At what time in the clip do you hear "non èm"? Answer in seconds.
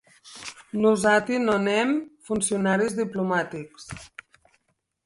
1.47-1.89